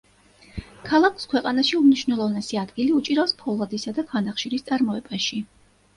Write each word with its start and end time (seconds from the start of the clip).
ქალაქს 0.85 1.27
ქვეყანაში 1.33 1.75
უმნიშვნელოვანესი 1.81 2.59
ადგილი 2.63 2.97
უჭირავს 3.01 3.35
ფოლადისა 3.43 3.95
და 3.99 4.07
ქვანახშირის 4.13 4.67
წარმოებაში. 4.71 5.45